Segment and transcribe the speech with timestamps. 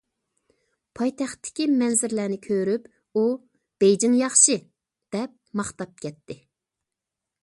[0.99, 2.87] پايتەختتىكى مەنزىرىلەرنى كۆرۈپ
[3.21, 3.25] ئۇ«
[3.85, 4.57] بېيجىڭ ياخشى»
[5.17, 6.39] دەپ ماختاپ كەتتى.